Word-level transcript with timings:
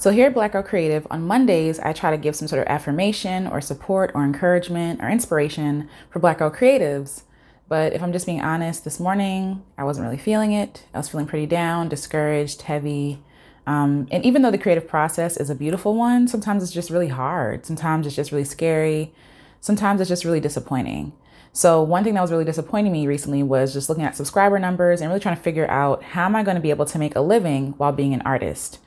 So, 0.00 0.10
here 0.10 0.28
at 0.28 0.34
Black 0.34 0.52
Girl 0.52 0.62
Creative, 0.62 1.04
on 1.10 1.26
Mondays, 1.26 1.80
I 1.80 1.92
try 1.92 2.12
to 2.12 2.16
give 2.16 2.36
some 2.36 2.46
sort 2.46 2.62
of 2.62 2.68
affirmation 2.68 3.48
or 3.48 3.60
support 3.60 4.12
or 4.14 4.22
encouragement 4.22 5.02
or 5.02 5.08
inspiration 5.08 5.88
for 6.08 6.20
Black 6.20 6.38
Girl 6.38 6.52
Creatives. 6.52 7.22
But 7.68 7.92
if 7.92 8.00
I'm 8.00 8.12
just 8.12 8.24
being 8.24 8.40
honest, 8.40 8.84
this 8.84 9.00
morning 9.00 9.64
I 9.76 9.82
wasn't 9.82 10.04
really 10.04 10.16
feeling 10.16 10.52
it. 10.52 10.84
I 10.94 10.98
was 10.98 11.08
feeling 11.08 11.26
pretty 11.26 11.46
down, 11.46 11.88
discouraged, 11.88 12.62
heavy. 12.62 13.24
Um, 13.66 14.06
and 14.12 14.24
even 14.24 14.42
though 14.42 14.52
the 14.52 14.56
creative 14.56 14.86
process 14.86 15.36
is 15.36 15.50
a 15.50 15.54
beautiful 15.56 15.96
one, 15.96 16.28
sometimes 16.28 16.62
it's 16.62 16.70
just 16.70 16.90
really 16.90 17.08
hard. 17.08 17.66
Sometimes 17.66 18.06
it's 18.06 18.14
just 18.14 18.30
really 18.30 18.44
scary. 18.44 19.12
Sometimes 19.60 20.00
it's 20.00 20.08
just 20.08 20.24
really 20.24 20.38
disappointing. 20.38 21.12
So, 21.52 21.82
one 21.82 22.04
thing 22.04 22.14
that 22.14 22.22
was 22.22 22.30
really 22.30 22.44
disappointing 22.44 22.92
me 22.92 23.08
recently 23.08 23.42
was 23.42 23.72
just 23.72 23.88
looking 23.88 24.04
at 24.04 24.14
subscriber 24.14 24.60
numbers 24.60 25.00
and 25.00 25.10
really 25.10 25.18
trying 25.18 25.34
to 25.34 25.42
figure 25.42 25.68
out 25.68 26.04
how 26.04 26.26
am 26.26 26.36
I 26.36 26.44
going 26.44 26.54
to 26.54 26.60
be 26.60 26.70
able 26.70 26.86
to 26.86 27.00
make 27.00 27.16
a 27.16 27.20
living 27.20 27.74
while 27.78 27.90
being 27.90 28.14
an 28.14 28.22
artist. 28.22 28.78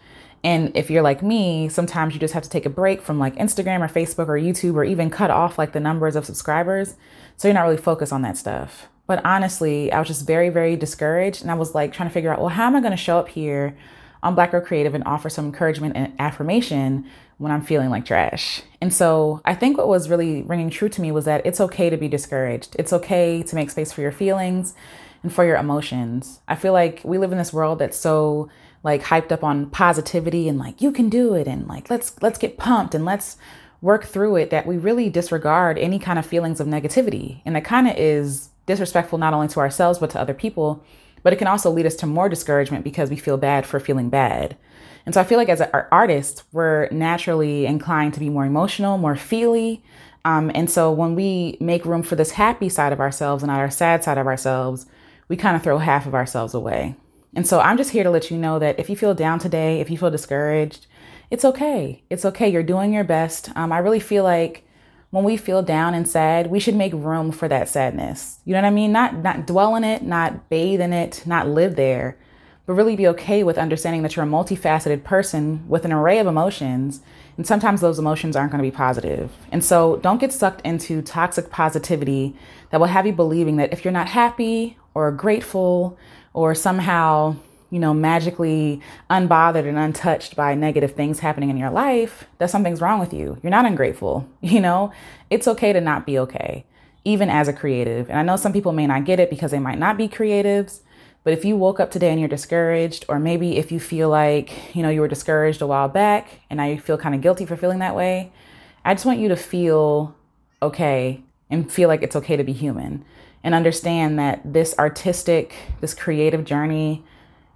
And 0.44 0.76
if 0.76 0.90
you're 0.90 1.04
like 1.04 1.22
me, 1.22 1.70
sometimes 1.70 2.14
you 2.14 2.20
just 2.20 2.34
have 2.34 2.44
to 2.44 2.50
take 2.50 2.66
a 2.66 2.70
break 2.70 3.02
from 3.02 3.20
like 3.20 3.36
Instagram 3.36 3.82
or 3.82 3.88
Facebook 3.88 4.28
or 4.28 4.40
YouTube 4.40 4.76
or 4.76 4.84
even 4.84 5.10
cut 5.10 5.30
off 5.30 5.58
like 5.58 5.74
the 5.74 5.80
numbers 5.80 6.16
of 6.16 6.26
subscribers. 6.26 6.96
So 7.38 7.48
you're 7.48 7.54
not 7.54 7.64
really 7.64 7.78
focused 7.78 8.12
on 8.12 8.24
that 8.24 8.38
stuff. 8.38 8.88
But 9.06 9.24
honestly, 9.26 9.92
I 9.92 10.00
was 10.00 10.08
just 10.08 10.26
very, 10.26 10.50
very 10.50 10.76
discouraged. 10.76 11.42
And 11.42 11.52
I 11.52 11.56
was 11.56 11.76
like 11.76 11.94
trying 11.94 12.10
to 12.10 12.14
figure 12.14 12.32
out, 12.34 12.40
well, 12.40 12.50
how 12.50 12.66
am 12.66 12.76
I 12.76 12.80
going 12.80 12.92
to 12.92 12.98
show 12.98 13.18
up 13.18 13.30
here 13.30 13.78
on 14.24 14.36
Black 14.36 14.52
Girl 14.52 14.62
Creative 14.62 14.96
and 14.96 15.04
offer 15.04 15.30
some 15.30 15.46
encouragement 15.46 15.96
and 15.96 16.14
affirmation 16.18 17.06
when 17.38 17.52
I'm 17.52 17.62
feeling 17.62 17.90
like 17.90 18.06
trash? 18.06 18.64
And 18.80 18.94
so 18.94 19.42
I 19.46 19.54
think 19.54 19.78
what 19.78 19.88
was 19.88 20.10
really 20.10 20.42
ringing 20.44 20.70
true 20.70 20.90
to 20.90 21.02
me 21.02 21.12
was 21.12 21.26
that 21.26 21.46
it's 21.46 21.62
okay 21.62 21.90
to 21.90 21.98
be 21.98 22.08
discouraged. 22.08 22.76
It's 22.80 22.94
okay 22.94 23.44
to 23.44 23.56
make 23.56 23.70
space 23.70 23.92
for 23.92 24.02
your 24.02 24.12
feelings 24.12 24.74
and 25.24 25.34
for 25.34 25.46
your 25.46 25.58
emotions. 25.58 26.42
I 26.48 26.56
feel 26.56 26.74
like 26.74 27.02
we 27.04 27.18
live 27.18 27.32
in 27.32 27.38
this 27.38 27.54
world 27.54 27.80
that's 27.80 27.98
so 27.98 28.50
like 28.84 29.04
hyped 29.04 29.32
up 29.32 29.44
on 29.44 29.70
positivity 29.70 30.50
and 30.50 30.58
like 30.58 30.82
you 30.82 30.92
can 30.92 31.10
do 31.10 31.34
it 31.36 31.48
and 31.48 31.68
like 31.68 31.90
let's 31.90 32.20
let's 32.22 32.40
get 32.40 32.58
pumped 32.58 32.96
and 32.96 33.06
let's 33.06 33.38
work 33.82 34.06
through 34.06 34.36
it 34.36 34.50
that 34.52 34.68
we 34.68 34.78
really 34.78 35.10
disregard 35.10 35.78
any 35.78 36.00
kind 36.00 36.20
of 36.20 36.26
feelings 36.26 36.60
of 36.60 36.68
negativity. 36.68 37.42
And 37.46 37.56
that 37.56 37.66
kind 37.66 37.88
of 37.88 37.96
is 37.98 38.50
disrespectful 38.66 39.18
not 39.18 39.34
only 39.34 39.48
to 39.50 39.60
ourselves 39.60 40.00
but 40.00 40.10
to 40.12 40.20
other 40.20 40.34
people 40.34 40.84
but 41.24 41.34
it 41.34 41.36
can 41.36 41.48
also 41.48 41.70
lead 41.70 41.86
us 41.86 41.96
to 41.96 42.08
more 42.08 42.30
discouragement 42.30 42.84
because 42.84 43.12
we 43.12 43.16
feel 43.16 43.38
bad 43.38 43.66
for 43.66 43.80
feeling 43.80 44.10
bad. 44.10 44.58
And 45.06 45.14
so 45.14 45.22
i 45.22 45.24
feel 45.24 45.38
like 45.38 45.50
as 45.50 45.62
an 45.62 45.70
artist 45.92 46.44
we're 46.52 46.88
naturally 46.90 47.66
inclined 47.66 48.16
to 48.16 48.20
be 48.20 48.30
more 48.30 48.46
emotional 48.46 48.98
more 48.98 49.16
feely. 49.16 49.84
Um, 50.24 50.52
and 50.54 50.70
so 50.70 50.92
when 50.92 51.16
we 51.16 51.58
make 51.60 51.86
room 51.86 52.04
for 52.04 52.16
this 52.16 52.32
happy 52.32 52.70
side 52.70 52.94
of 52.94 53.00
ourselves 53.00 53.42
and 53.42 53.52
not 53.52 53.60
our 53.60 53.72
sad 53.72 54.04
side 54.04 54.20
of 54.20 54.28
ourselves 54.28 54.86
we 55.32 55.38
kind 55.38 55.56
of 55.56 55.64
throw 55.64 55.80
half 55.80 56.06
of 56.06 56.14
ourselves 56.14 56.54
away 56.54 56.96
and 57.36 57.48
so 57.48 57.60
I'm 57.60 57.78
just 57.78 57.92
here 57.92 58.04
to 58.04 58.10
let 58.10 58.30
you 58.30 58.38
know 58.38 58.60
that 58.60 58.80
if 58.80 58.90
you 58.90 58.96
feel 58.96 59.14
down 59.14 59.40
today, 59.40 59.80
if 59.80 59.90
you 59.90 59.98
feel 59.98 60.12
discouraged, 60.12 60.88
it's 61.30 61.46
okay. 61.46 62.04
It's 62.10 62.26
okay. 62.26 62.50
You're 62.50 62.64
doing 62.64 62.94
your 62.94 63.06
best. 63.06 63.56
Um, 63.56 63.72
I 63.72 63.78
really 63.78 64.02
feel 64.02 64.24
like 64.24 64.66
when 65.12 65.24
we 65.24 65.38
feel 65.38 65.62
down 65.62 65.94
and 65.94 66.08
sad, 66.08 66.48
we 66.48 66.60
should 66.60 66.76
make 66.76 66.94
room 66.94 67.32
for 67.32 67.48
that 67.48 67.70
sadness. 67.70 68.40
You 68.46 68.54
know 68.54 68.62
what 68.62 68.68
I 68.68 68.72
mean? 68.72 68.92
Not 68.92 69.18
not 69.18 69.48
dwell 69.48 69.76
in 69.76 69.84
it, 69.84 70.04
not 70.04 70.50
bathe 70.50 70.82
in 70.82 70.92
it, 70.92 71.24
not 71.26 71.48
live 71.48 71.76
there, 71.76 72.18
but 72.66 72.74
really 72.74 72.98
be 72.98 73.08
okay 73.08 73.44
with 73.44 73.58
understanding 73.58 74.02
that 74.04 74.16
you're 74.16 74.26
a 74.26 74.30
multifaceted 74.30 75.04
person 75.04 75.68
with 75.70 75.86
an 75.86 75.94
array 75.94 76.20
of 76.20 76.28
emotions. 76.28 77.02
And 77.38 77.48
sometimes 77.48 77.80
those 77.80 77.98
emotions 77.98 78.36
aren't 78.36 78.52
going 78.52 78.64
to 78.64 78.70
be 78.70 78.76
positive. 78.76 79.32
And 79.54 79.64
so 79.64 79.98
don't 79.98 80.20
get 80.20 80.34
sucked 80.34 80.62
into 80.66 81.02
toxic 81.02 81.50
positivity 81.50 82.36
that 82.72 82.80
will 82.80 82.88
have 82.88 83.08
you 83.08 83.14
believing 83.14 83.56
that 83.56 83.72
if 83.72 83.86
you're 83.86 83.94
not 83.94 84.10
happy 84.10 84.78
or 84.94 85.12
grateful 85.12 85.98
or 86.34 86.56
somehow, 86.56 87.36
you 87.70 87.80
know, 87.80 87.94
magically 87.94 88.82
unbothered 89.10 89.68
and 89.68 89.78
untouched 89.78 90.36
by 90.36 90.56
negative 90.56 90.94
things 90.94 91.20
happening 91.20 91.50
in 91.50 91.58
your 91.58 91.70
life, 91.70 92.26
that 92.38 92.50
something's 92.50 92.82
wrong 92.82 93.00
with 93.00 93.14
you. 93.14 93.38
You're 93.44 93.52
not 93.52 93.66
ungrateful. 93.66 94.28
You 94.42 94.60
know, 94.60 94.92
it's 95.30 95.48
okay 95.48 95.72
to 95.72 95.82
not 95.82 96.06
be 96.06 96.20
okay, 96.20 96.66
even 97.06 97.30
as 97.30 97.48
a 97.48 97.54
creative. 97.54 98.10
And 98.10 98.20
I 98.20 98.24
know 98.24 98.36
some 98.36 98.54
people 98.54 98.74
may 98.74 98.88
not 98.88 99.06
get 99.06 99.20
it 99.20 99.30
because 99.30 99.52
they 99.52 99.60
might 99.60 99.80
not 99.80 99.98
be 99.98 100.08
creatives. 100.08 100.82
But 101.24 101.34
if 101.34 101.46
you 101.46 101.56
woke 101.56 101.80
up 101.80 101.92
today 101.92 102.10
and 102.10 102.20
you're 102.20 102.28
discouraged, 102.28 103.06
or 103.08 103.20
maybe 103.20 103.58
if 103.58 103.72
you 103.72 103.80
feel 103.80 104.10
like, 104.10 104.76
you 104.76 104.82
know, 104.82 104.90
you 104.90 105.02
were 105.02 105.08
discouraged 105.08 105.62
a 105.62 105.68
while 105.68 105.88
back 105.88 106.42
and 106.50 106.58
now 106.58 106.66
you 106.66 106.80
feel 106.80 106.98
kind 106.98 107.14
of 107.14 107.22
guilty 107.22 107.46
for 107.46 107.56
feeling 107.56 107.80
that 107.80 107.96
way, 107.96 108.32
I 108.84 108.96
just 108.96 109.06
want 109.06 109.20
you 109.20 109.30
to 109.30 109.36
feel 109.36 110.16
okay 110.64 111.22
and 111.52 111.72
feel 111.72 111.90
like 111.90 112.02
it's 112.02 112.16
okay 112.16 112.38
to 112.38 112.44
be 112.44 112.54
human 112.54 113.06
and 113.44 113.54
understand 113.54 114.18
that 114.18 114.42
this 114.44 114.74
artistic, 114.80 115.54
this 115.82 115.94
creative 115.94 116.46
journey 116.46 117.04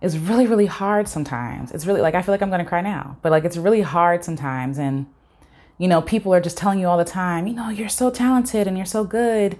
is 0.01 0.19
really, 0.19 0.45
really 0.45 0.65
hard 0.65 1.07
sometimes. 1.07 1.71
It's 1.71 1.85
really 1.85 2.01
like, 2.01 2.13
I 2.13 2.21
feel 2.21 2.33
like 2.33 2.41
I'm 2.41 2.51
to 2.51 2.65
cry 2.65 2.81
now, 2.81 3.17
but 3.21 3.31
like 3.31 3.45
it's 3.45 3.57
really 3.57 3.81
hard 3.81 4.23
sometimes. 4.23 4.77
And, 4.77 5.07
you 5.77 5.87
know, 5.87 6.01
people 6.01 6.33
are 6.33 6.41
just 6.41 6.57
telling 6.57 6.79
you 6.79 6.87
all 6.87 6.97
the 6.97 7.05
time, 7.05 7.47
you 7.47 7.53
know, 7.53 7.69
you're 7.69 7.89
so 7.89 8.09
talented 8.09 8.67
and 8.67 8.77
you're 8.77 8.85
so 8.85 9.03
good. 9.03 9.57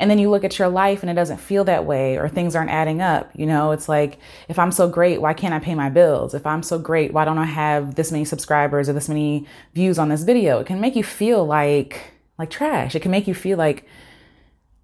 And 0.00 0.08
then 0.08 0.20
you 0.20 0.30
look 0.30 0.44
at 0.44 0.58
your 0.58 0.68
life 0.68 1.02
and 1.02 1.10
it 1.10 1.14
doesn't 1.14 1.38
feel 1.38 1.64
that 1.64 1.84
way 1.84 2.16
or 2.16 2.28
things 2.28 2.54
aren't 2.54 2.70
adding 2.70 3.00
up. 3.00 3.30
You 3.34 3.46
know, 3.46 3.72
it's 3.72 3.88
like, 3.88 4.18
if 4.48 4.56
I'm 4.58 4.70
so 4.70 4.88
great, 4.88 5.20
why 5.20 5.34
can't 5.34 5.54
I 5.54 5.58
pay 5.58 5.74
my 5.74 5.90
bills? 5.90 6.34
If 6.34 6.46
I'm 6.46 6.62
so 6.62 6.78
great, 6.78 7.12
why 7.12 7.24
don't 7.24 7.38
I 7.38 7.46
have 7.46 7.96
this 7.96 8.12
many 8.12 8.24
subscribers 8.24 8.88
or 8.88 8.92
this 8.92 9.08
many 9.08 9.46
views 9.74 9.98
on 9.98 10.08
this 10.08 10.22
video? 10.22 10.60
It 10.60 10.66
can 10.66 10.80
make 10.80 10.94
you 10.94 11.02
feel 11.02 11.44
like, 11.44 12.12
like 12.38 12.50
trash. 12.50 12.94
It 12.94 13.00
can 13.00 13.10
make 13.10 13.26
you 13.26 13.34
feel 13.34 13.58
like, 13.58 13.86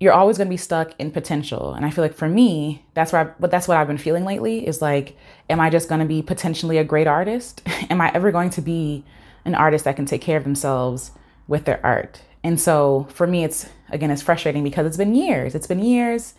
you're 0.00 0.12
always 0.12 0.36
going 0.36 0.48
to 0.48 0.52
be 0.52 0.56
stuck 0.58 0.92
in 0.98 1.10
potential. 1.10 1.72
And 1.72 1.86
I 1.86 1.90
feel 1.90 2.04
like 2.04 2.14
for 2.14 2.28
me, 2.28 2.84
that's 2.94 3.12
where 3.12 3.22
I, 3.22 3.24
but 3.38 3.50
that's 3.50 3.68
what 3.68 3.76
I've 3.76 3.86
been 3.86 3.98
feeling 3.98 4.24
lately 4.24 4.66
is 4.66 4.82
like, 4.82 5.16
am 5.48 5.60
I 5.60 5.70
just 5.70 5.88
going 5.88 6.00
to 6.00 6.06
be 6.06 6.20
potentially 6.20 6.78
a 6.78 6.84
great 6.84 7.06
artist? 7.06 7.62
am 7.90 8.00
I 8.00 8.10
ever 8.12 8.32
going 8.32 8.50
to 8.50 8.60
be 8.60 9.04
an 9.44 9.54
artist 9.54 9.84
that 9.84 9.96
can 9.96 10.04
take 10.04 10.20
care 10.20 10.36
of 10.36 10.44
themselves 10.44 11.12
with 11.46 11.64
their 11.64 11.84
art? 11.84 12.22
And 12.42 12.60
so 12.60 13.06
for 13.10 13.26
me, 13.26 13.44
it's 13.44 13.68
again, 13.90 14.10
it's 14.10 14.20
frustrating 14.20 14.64
because 14.64 14.86
it's 14.86 14.96
been 14.96 15.14
years. 15.14 15.54
It's 15.54 15.66
been 15.66 15.82
years. 15.82 16.34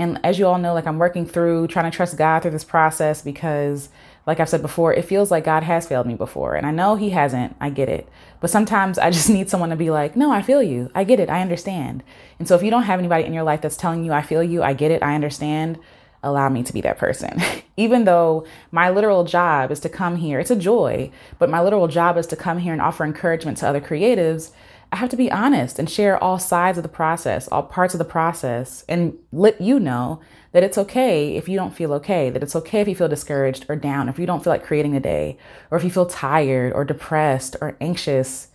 And 0.00 0.18
as 0.24 0.38
you 0.38 0.46
all 0.46 0.56
know, 0.56 0.72
like 0.72 0.86
I'm 0.86 0.98
working 0.98 1.26
through 1.26 1.66
trying 1.66 1.90
to 1.90 1.94
trust 1.94 2.16
God 2.16 2.40
through 2.40 2.52
this 2.52 2.64
process 2.64 3.20
because 3.20 3.90
like 4.26 4.40
I've 4.40 4.48
said 4.48 4.62
before, 4.62 4.94
it 4.94 5.04
feels 5.04 5.30
like 5.30 5.44
God 5.44 5.62
has 5.62 5.86
failed 5.86 6.06
me 6.06 6.14
before. 6.14 6.54
And 6.54 6.66
I 6.66 6.70
know 6.70 6.96
He 6.96 7.10
hasn't. 7.10 7.54
I 7.60 7.68
get 7.68 7.90
it. 7.90 8.08
But 8.40 8.48
sometimes 8.48 8.96
I 8.98 9.10
just 9.10 9.28
need 9.36 9.50
someone 9.50 9.68
to 9.68 9.76
be 9.76 9.90
like, 9.90 10.16
no, 10.16 10.32
I 10.32 10.40
feel 10.40 10.62
you. 10.62 10.90
I 10.94 11.04
get 11.04 11.20
it. 11.20 11.28
I 11.28 11.42
understand. 11.42 12.02
And 12.38 12.48
so 12.48 12.54
if 12.54 12.62
you 12.62 12.70
don't 12.70 12.84
have 12.84 12.98
anybody 12.98 13.24
in 13.24 13.34
your 13.34 13.42
life 13.42 13.60
that's 13.60 13.76
telling 13.76 14.02
you, 14.02 14.12
I 14.12 14.22
feel 14.22 14.42
you, 14.42 14.62
I 14.62 14.72
get 14.72 14.90
it, 14.90 15.02
I 15.02 15.14
understand, 15.14 15.78
allow 16.22 16.48
me 16.48 16.62
to 16.62 16.72
be 16.72 16.80
that 16.80 16.96
person. 16.96 17.38
Even 17.76 18.04
though 18.04 18.46
my 18.70 18.88
literal 18.88 19.24
job 19.24 19.70
is 19.70 19.80
to 19.80 19.90
come 19.90 20.16
here, 20.16 20.40
it's 20.40 20.50
a 20.50 20.56
joy, 20.56 21.10
but 21.38 21.50
my 21.50 21.60
literal 21.60 21.88
job 21.88 22.16
is 22.16 22.26
to 22.28 22.36
come 22.36 22.56
here 22.56 22.72
and 22.72 22.80
offer 22.80 23.04
encouragement 23.04 23.58
to 23.58 23.68
other 23.68 23.82
creatives. 23.82 24.52
I 24.92 24.96
have 24.96 25.10
to 25.10 25.16
be 25.16 25.30
honest 25.30 25.78
and 25.78 25.88
share 25.88 26.22
all 26.22 26.38
sides 26.38 26.76
of 26.76 26.82
the 26.82 26.88
process, 26.88 27.46
all 27.48 27.62
parts 27.62 27.94
of 27.94 27.98
the 27.98 28.04
process, 28.04 28.84
and 28.88 29.16
let 29.30 29.60
you 29.60 29.78
know 29.78 30.20
that 30.52 30.64
it's 30.64 30.78
okay 30.78 31.36
if 31.36 31.48
you 31.48 31.56
don't 31.56 31.74
feel 31.74 31.92
okay, 31.94 32.28
that 32.30 32.42
it's 32.42 32.56
okay 32.56 32.80
if 32.80 32.88
you 32.88 32.96
feel 32.96 33.08
discouraged 33.08 33.66
or 33.68 33.76
down, 33.76 34.08
if 34.08 34.18
you 34.18 34.26
don't 34.26 34.42
feel 34.42 34.52
like 34.52 34.64
creating 34.64 34.96
a 34.96 35.00
day, 35.00 35.38
or 35.70 35.78
if 35.78 35.84
you 35.84 35.90
feel 35.90 36.06
tired 36.06 36.72
or 36.72 36.84
depressed 36.84 37.56
or 37.60 37.76
anxious. 37.80 38.48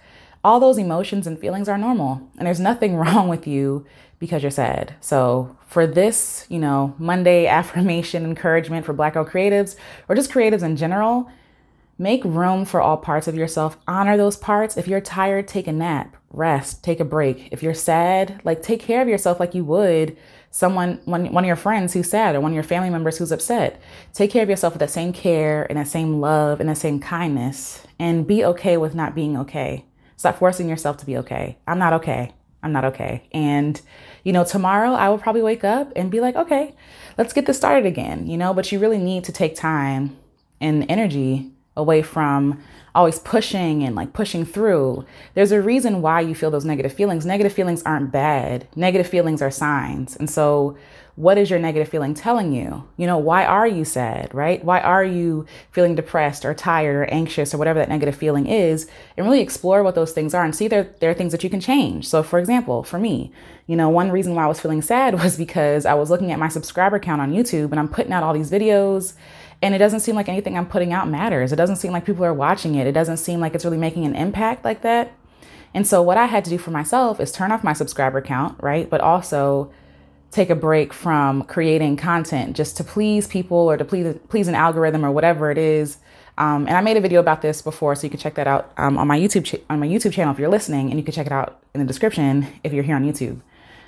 All 0.44 0.60
those 0.60 0.78
emotions 0.78 1.26
and 1.26 1.40
feelings 1.40 1.70
are 1.70 1.78
normal, 1.78 2.30
and 2.38 2.46
there's 2.46 2.60
nothing 2.60 2.96
wrong 2.98 3.30
with 3.30 3.48
you 3.48 3.86
because 4.20 4.44
you're 4.44 4.52
sad. 4.52 4.96
So, 5.00 5.56
for 5.68 5.88
this, 5.88 6.46
you 6.50 6.60
know, 6.60 6.96
Monday 6.98 7.48
affirmation 7.48 8.26
encouragement 8.26 8.86
for 8.86 8.92
Black 8.94 9.14
Girl 9.14 9.26
creatives 9.26 9.78
or 10.10 10.16
just 10.16 10.32
creatives 10.32 10.64
in 10.64 10.76
general, 10.76 11.30
make 11.98 12.24
room 12.26 12.66
for 12.66 12.82
all 12.82 12.98
parts 12.98 13.28
of 13.28 13.36
yourself. 13.36 13.78
Honor 13.88 14.18
those 14.18 14.38
parts. 14.38 14.78
If 14.78 14.88
you're 14.88 15.02
tired, 15.02 15.48
take 15.48 15.68
a 15.68 15.72
nap, 15.72 16.16
rest, 16.36 16.84
take 16.84 17.00
a 17.00 17.06
break. 17.06 17.50
If 17.52 17.64
you're 17.64 17.74
sad, 17.74 18.42
like 18.44 18.62
take 18.62 18.80
care 18.80 19.02
of 19.02 19.08
yourself 19.08 19.40
like 19.40 19.56
you 19.56 19.64
would 19.66 20.18
someone 20.52 21.02
one, 21.04 21.34
one 21.34 21.44
of 21.44 21.48
your 21.48 21.56
friends 21.58 21.94
who's 21.94 22.10
sad 22.10 22.34
or 22.34 22.40
one 22.40 22.52
of 22.52 22.56
your 22.56 22.64
family 22.64 22.90
members 22.90 23.18
who's 23.18 23.32
upset. 23.32 23.82
Take 24.14 24.32
care 24.32 24.44
of 24.44 24.50
yourself 24.50 24.74
with 24.74 24.80
that 24.80 24.90
same 24.90 25.12
care 25.12 25.66
and 25.70 25.78
that 25.78 25.88
same 25.88 26.22
love 26.22 26.60
and 26.60 26.70
that 26.70 26.78
same 26.78 27.00
kindness 27.00 27.86
and 28.00 28.26
be 28.26 28.46
okay 28.46 28.78
with 28.78 28.96
not 28.96 29.16
being 29.16 29.38
okay. 29.38 29.86
Stop 30.16 30.40
forcing 30.40 30.70
yourself 30.70 30.98
to 30.98 31.06
be 31.06 31.18
okay. 31.18 31.58
I'm 31.68 31.80
not 31.80 31.94
okay. 31.94 32.34
I'm 32.64 32.72
not 32.72 32.86
okay. 32.86 33.28
And 33.34 33.82
you 34.26 34.34
know 34.34 34.44
tomorrow 34.44 34.92
i 34.92 35.08
will 35.08 35.18
probably 35.18 35.42
wake 35.42 35.64
up 35.64 35.94
and 35.96 36.12
be 36.12 36.20
like 36.20 36.36
okay 36.36 36.76
let's 37.18 37.32
get 37.32 37.46
this 37.46 37.56
started 37.56 37.86
again 37.86 38.28
you 38.28 38.38
know 38.38 38.54
but 38.54 38.70
you 38.72 38.80
really 38.80 38.98
need 38.98 39.24
to 39.24 39.32
take 39.32 39.56
time 39.56 40.18
and 40.60 40.86
energy 40.90 41.52
away 41.78 42.02
from 42.02 42.62
always 42.94 43.20
pushing 43.20 43.84
and 43.84 43.96
like 43.96 44.14
pushing 44.14 44.46
through. 44.46 45.06
There's 45.34 45.52
a 45.52 45.62
reason 45.62 46.02
why 46.02 46.22
you 46.22 46.34
feel 46.34 46.50
those 46.50 46.66
negative 46.66 46.94
feelings. 46.94 47.26
Negative 47.26 47.52
feelings 47.52 47.84
aren't 47.84 48.12
bad. 48.12 48.68
Negative 48.76 49.08
feelings 49.08 49.42
are 49.42 49.52
signs. 49.52 50.16
And 50.16 50.30
so 50.30 50.78
what 51.18 51.38
is 51.38 51.50
your 51.50 51.60
negative 51.60 51.88
feeling 51.88 52.14
telling 52.14 52.52
you? 52.52 52.84
You 52.98 53.08
know, 53.08 53.18
why 53.18 53.46
are 53.46 53.68
you 53.68 53.86
sad, 53.86 54.34
right? 54.34 54.64
Why 54.64 54.82
are 54.82 55.04
you 55.04 55.46
feeling 55.72 55.96
depressed 55.96 56.44
or 56.44 56.54
tired 56.54 56.96
or 56.96 57.06
anxious 57.06 57.54
or 57.54 57.58
whatever 57.58 57.80
that 57.80 57.90
negative 57.90 58.16
feeling 58.16 58.48
is? 58.48 58.90
And 59.16 59.26
really 59.26 59.42
explore 59.42 59.82
what 59.82 59.96
those 59.96 60.12
things 60.12 60.34
are 60.34 60.44
and 60.44 60.54
see 60.54 60.68
there, 60.68 60.94
there 61.00 61.10
are 61.10 61.14
things 61.14 61.32
that 61.32 61.44
you 61.44 61.50
can 61.50 61.62
change. 61.62 62.08
So, 62.08 62.22
for 62.22 62.38
example, 62.38 62.84
for 62.84 63.00
me, 63.00 63.32
you 63.68 63.78
know, 63.78 63.90
one 63.90 64.12
reason 64.12 64.36
why 64.36 64.44
I 64.44 64.48
was 64.48 64.60
feeling 64.60 64.82
sad 64.82 65.14
was 65.24 65.38
because 65.38 65.86
I 65.86 65.94
was 65.94 66.10
looking 66.10 66.32
at 66.32 66.40
my 66.40 66.50
subscriber 66.50 67.00
count 67.00 67.22
on 67.22 67.34
YouTube 67.34 67.72
and 67.72 67.80
I'm 67.80 67.90
putting 67.90 68.12
out 68.12 68.24
all 68.24 68.34
these 68.34 68.52
videos 68.52 69.14
And 69.62 69.74
it 69.74 69.78
doesn't 69.78 70.02
seem 70.02 70.16
like 70.16 70.30
anything 70.30 70.58
I'm 70.58 70.68
putting 70.68 70.94
out 70.94 71.08
matters. 71.08 71.52
It 71.52 71.56
doesn't 71.56 71.78
seem 71.78 71.92
like 71.92 72.06
people 72.06 72.26
are 72.26 72.34
watching 72.34 72.76
it. 72.76 72.88
It 72.88 72.92
doesn't 72.92 73.18
seem 73.18 73.40
like 73.40 73.56
it's 73.56 73.66
really 73.66 73.78
making 73.78 74.06
an 74.06 74.16
impact 74.16 74.64
like 74.64 74.82
that. 74.82 75.14
And 75.74 75.86
so, 75.86 76.02
what 76.02 76.18
I 76.18 76.26
had 76.26 76.44
to 76.46 76.50
do 76.50 76.58
for 76.58 76.72
myself 76.72 77.20
is 77.20 77.32
turn 77.32 77.52
off 77.52 77.64
my 77.64 77.74
subscriber 77.74 78.22
count, 78.22 78.62
right? 78.62 78.90
But 78.90 79.02
also 79.02 79.72
take 80.32 80.50
a 80.50 80.56
break 80.56 80.94
from 80.94 81.44
creating 81.44 81.98
content 81.98 82.56
just 82.56 82.78
to 82.78 82.84
please 82.84 83.28
people 83.28 83.58
or 83.58 83.78
to 83.78 83.86
please 83.86 84.16
please 84.30 84.48
an 84.48 84.56
algorithm 84.56 85.06
or 85.06 85.12
whatever 85.12 85.52
it 85.52 85.58
is. 85.58 85.98
Um, 86.38 86.68
and 86.68 86.76
I 86.76 86.82
made 86.82 86.98
a 86.98 87.02
video 87.02 87.22
about 87.22 87.42
this 87.42 87.62
before, 87.62 87.96
so 87.96 88.04
you 88.04 88.10
can 88.10 88.20
check 88.20 88.36
that 88.36 88.48
out 88.48 88.74
um, 88.78 88.98
on 88.98 89.08
my 89.08 89.20
YouTube 89.20 89.62
on 89.70 89.80
my 89.80 89.88
YouTube 89.88 90.14
channel 90.14 90.34
if 90.34 90.40
you're 90.40 90.50
listening, 90.50 90.90
and 90.90 91.00
you 91.00 91.04
can 91.04 91.14
check 91.14 91.26
it 91.26 91.32
out 91.32 91.62
in 91.74 91.80
the 91.80 91.86
description 91.86 92.48
if 92.64 92.74
you're 92.74 92.84
here 92.84 92.96
on 92.96 93.04
YouTube. 93.04 93.40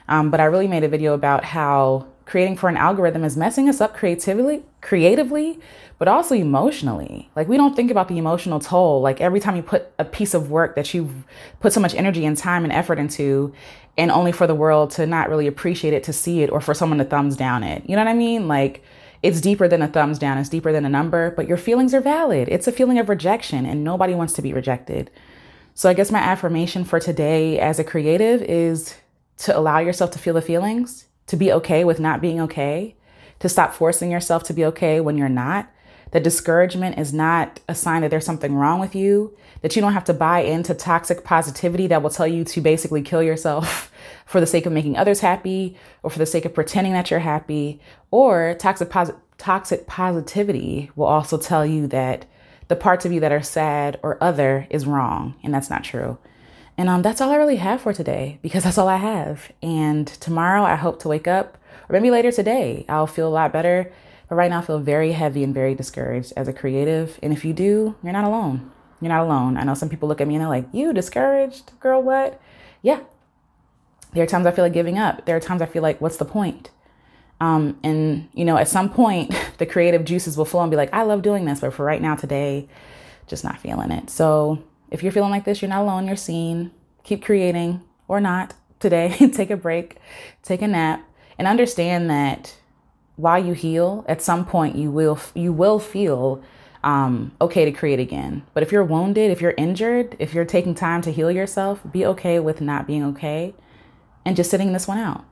Um, 0.07 0.31
but 0.31 0.39
I 0.39 0.45
really 0.45 0.67
made 0.67 0.83
a 0.83 0.87
video 0.87 1.13
about 1.13 1.43
how 1.43 2.07
creating 2.27 2.57
for 2.57 2.68
an 2.68 2.75
algorithm 2.75 3.24
is 3.24 3.38
messing 3.38 3.69
us 3.69 3.79
up 3.79 3.95
creatively, 3.95 4.62
creatively, 4.81 5.57
but 5.97 6.09
also 6.09 6.35
emotionally. 6.35 7.29
Like 7.38 7.47
we 7.47 7.56
don't 7.56 7.74
think 7.74 7.89
about 7.89 8.09
the 8.09 8.18
emotional 8.18 8.59
toll. 8.59 9.00
Like 9.00 9.21
every 9.21 9.39
time 9.39 9.56
you 9.56 9.63
put 9.63 9.88
a 9.97 10.03
piece 10.03 10.33
of 10.33 10.51
work 10.51 10.75
that 10.75 10.94
you've 10.94 11.24
put 11.62 11.71
so 11.71 11.79
much 11.79 11.95
energy 11.95 12.25
and 12.25 12.38
time 12.38 12.65
and 12.65 12.74
effort 12.74 13.00
into, 13.00 13.53
and 13.97 14.12
only 14.12 14.33
for 14.33 14.45
the 14.45 14.53
world 14.53 14.91
to 14.91 15.07
not 15.07 15.29
really 15.29 15.47
appreciate 15.47 15.94
it, 15.94 16.03
to 16.03 16.13
see 16.13 16.44
it, 16.44 16.50
or 16.51 16.59
for 16.59 16.74
someone 16.74 17.00
to 17.00 17.06
thumbs 17.06 17.38
down 17.38 17.63
it. 17.63 17.81
You 17.89 17.95
know 17.95 18.03
what 18.03 18.12
I 18.12 18.13
mean? 18.13 18.50
Like 18.50 18.83
it's 19.24 19.39
deeper 19.39 19.69
than 19.69 19.81
a 19.81 19.88
thumbs 19.88 20.19
down, 20.19 20.38
it's 20.38 20.50
deeper 20.50 20.74
than 20.74 20.85
a 20.85 20.89
number, 20.89 21.31
but 21.31 21.47
your 21.47 21.57
feelings 21.57 21.94
are 21.94 22.01
valid. 22.01 22.50
It's 22.50 22.68
a 22.68 22.74
feeling 22.74 23.00
of 23.00 23.07
rejection, 23.07 23.65
and 23.65 23.85
nobody 23.85 24.13
wants 24.13 24.33
to 24.33 24.41
be 24.41 24.51
rejected. 24.51 25.09
So 25.75 25.89
I 25.89 25.94
guess 25.94 26.12
my 26.12 26.19
affirmation 26.19 26.83
for 26.83 27.00
today 27.00 27.57
as 27.57 27.79
a 27.79 27.85
creative 27.85 28.41
is 28.41 28.95
to 29.38 29.57
allow 29.57 29.79
yourself 29.79 30.12
to 30.12 30.19
feel 30.19 30.33
the 30.33 30.41
feelings, 30.41 31.06
to 31.27 31.35
be 31.35 31.51
okay 31.51 31.83
with 31.83 32.00
not 32.00 32.21
being 32.21 32.39
okay, 32.41 32.95
to 33.39 33.50
stop 33.50 33.74
forcing 33.74 34.12
yourself 34.12 34.44
to 34.44 34.53
be 34.53 34.65
okay 34.65 35.00
when 35.00 35.18
you're 35.18 35.29
not. 35.29 35.69
That 36.12 36.24
discouragement 36.24 36.97
is 36.97 37.13
not 37.13 37.59
a 37.68 37.75
sign 37.75 38.01
that 38.01 38.09
there's 38.09 38.25
something 38.25 38.56
wrong 38.56 38.79
with 38.79 38.95
you, 38.95 39.35
that 39.62 39.75
you 39.75 39.81
don't 39.81 39.94
have 39.94 40.06
to 40.06 40.13
buy 40.13 40.39
into 40.39 40.74
toxic 40.74 41.24
positivity 41.24 41.88
that 41.88 42.01
will 42.01 42.09
tell 42.09 42.27
you 42.27 42.44
to 42.45 42.62
basically 42.62 43.01
kill 43.01 43.21
yourself 43.21 43.91
for 44.25 44.39
the 44.39 44.47
sake 44.47 44.65
of 44.65 44.71
making 44.71 44.97
others 44.97 45.19
happy 45.19 45.77
or 46.03 46.09
for 46.09 46.19
the 46.19 46.25
sake 46.25 46.45
of 46.45 46.53
pretending 46.53 46.94
that 46.94 47.12
you're 47.12 47.19
happy. 47.19 47.81
Or 48.09 48.56
toxic, 48.57 48.89
posi- 48.89 49.19
toxic 49.38 49.85
positivity 49.85 50.91
will 50.95 51.07
also 51.07 51.38
tell 51.38 51.65
you 51.65 51.88
that 51.88 52.25
the 52.69 52.75
parts 52.75 53.06
of 53.06 53.12
you 53.12 53.19
that 53.19 53.31
are 53.31 53.41
sad 53.41 54.00
or 54.03 54.21
other 54.21 54.68
is 54.69 54.85
wrong, 54.85 55.35
and 55.44 55.53
that's 55.53 55.69
not 55.69 55.83
true. 55.83 56.18
And 56.77 56.89
um, 56.89 57.01
that's 57.01 57.21
all 57.21 57.31
I 57.31 57.38
really 57.38 57.56
have 57.56 57.81
for 57.81 57.91
today 57.91 58.38
because 58.41 58.63
that's 58.63 58.77
all 58.77 58.88
I 58.88 58.97
have. 58.97 59.51
And 59.62 60.07
tomorrow 60.07 60.63
I 60.63 60.75
hope 60.75 61.00
to 61.01 61.07
wake 61.07 61.27
up, 61.27 61.57
or 61.89 61.94
maybe 61.94 62.12
later 62.12 62.31
today, 62.31 62.85
I'll 62.88 63.07
feel 63.07 63.27
a 63.27 63.29
lot 63.29 63.51
better. 63.51 63.91
But 64.29 64.35
right 64.35 64.50
now 64.50 64.59
I 64.59 64.62
feel 64.62 64.79
very 64.79 65.13
heavy 65.13 65.44
and 65.44 65.53
very 65.53 65.74
discouraged 65.74 66.33
as 66.38 66.47
a 66.47 66.53
creative. 66.53 67.18
And 67.24 67.33
if 67.33 67.44
you 67.44 67.53
do, 67.53 67.95
you're 68.03 68.13
not 68.13 68.25
alone. 68.25 68.71
You're 69.01 69.09
not 69.09 69.24
alone. 69.24 69.57
I 69.57 69.63
know 69.63 69.74
some 69.74 69.89
people 69.89 70.07
look 70.07 70.21
at 70.21 70.27
me 70.27 70.35
and 70.35 70.41
they're 70.41 70.50
like, 70.50 70.68
You 70.71 70.94
discouraged? 70.94 71.71
Girl, 71.79 72.01
what? 72.01 72.39
Yeah. 72.81 73.00
There 74.13 74.24
are 74.24 74.27
times 74.27 74.45
I 74.45 74.51
feel 74.51 74.65
like 74.65 74.74
giving 74.74 75.00
up. 75.00 75.25
There 75.25 75.35
are 75.35 75.39
times 75.39 75.62
I 75.62 75.65
feel 75.65 75.83
like, 75.83 76.00
What's 76.00 76.18
the 76.18 76.25
point? 76.25 76.71
Um, 77.39 77.79
and, 77.83 78.29
you 78.33 78.45
know, 78.45 78.57
at 78.57 78.68
some 78.68 78.89
point, 78.89 79.33
the 79.57 79.65
creative 79.65 80.06
juices 80.06 80.38
will 80.38 80.45
flow 80.45 80.62
and 80.62 80.71
be 80.71 80.77
like, 80.77 80.94
I 80.94 81.03
love 81.03 81.21
doing 81.21 81.45
this. 81.45 81.59
But 81.59 81.74
for 81.74 81.85
right 81.85 82.01
now, 82.01 82.15
today, 82.15 82.68
just 83.27 83.44
not 83.44 83.59
feeling 83.59 83.91
it. 83.91 84.09
So 84.09 84.63
if 84.89 85.04
you're 85.04 85.12
feeling 85.12 85.31
like 85.31 85.45
this, 85.45 85.62
you're 85.62 85.69
not 85.69 85.81
alone, 85.81 86.07
you're 86.07 86.16
seen. 86.16 86.72
Keep 87.04 87.24
creating 87.24 87.81
or 88.07 88.19
not 88.19 88.54
today. 88.80 89.16
take 89.34 89.50
a 89.50 89.57
break, 89.57 89.98
take 90.44 90.62
a 90.62 90.68
nap, 90.68 91.07
and 91.38 91.48
understand 91.48 92.10
that 92.10 92.56
while 93.16 93.44
you 93.44 93.54
heal, 93.54 94.06
at 94.07 94.22
some 94.22 94.45
point 94.45 94.75
you 94.75 94.92
will 94.92 95.19
you 95.34 95.51
will 95.51 95.80
feel 95.80 96.44
um, 96.84 97.36
okay 97.42 97.66
to 97.66 97.72
create 97.72 98.00
again. 98.00 98.44
But 98.54 98.63
if 98.63 98.72
you're 98.72 98.84
wounded, 98.84 99.31
if 99.31 99.42
you're 99.42 99.56
injured, 99.57 100.16
if 100.19 100.34
you're 100.34 100.45
taking 100.45 100.75
time 100.75 101.01
to 101.01 101.12
heal 101.12 101.31
yourself, 101.31 101.81
be 101.92 102.06
okay 102.06 102.39
with 102.39 102.62
not 102.62 102.88
being 102.88 103.04
okay 103.06 103.56
and 104.25 104.36
just 104.36 104.51
sitting 104.51 104.74
this 104.74 104.88
one 104.88 104.98
out. 104.98 105.25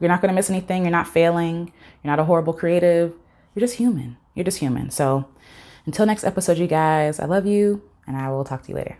You're 0.00 0.08
not 0.08 0.20
going 0.20 0.30
to 0.30 0.34
miss 0.34 0.50
anything. 0.50 0.82
You're 0.82 0.90
not 0.90 1.08
failing. 1.08 1.72
You're 2.02 2.10
not 2.10 2.18
a 2.18 2.24
horrible 2.24 2.52
creative. 2.52 3.14
You're 3.54 3.60
just 3.60 3.76
human. 3.76 4.16
You're 4.34 4.44
just 4.44 4.58
human. 4.58 4.90
So 4.90 5.28
until 5.86 6.06
next 6.06 6.24
episode, 6.24 6.58
you 6.58 6.66
guys, 6.66 7.20
I 7.20 7.24
love 7.26 7.46
you 7.46 7.82
and 8.06 8.16
I 8.16 8.30
will 8.30 8.44
talk 8.44 8.62
to 8.62 8.68
you 8.68 8.76
later. 8.76 8.98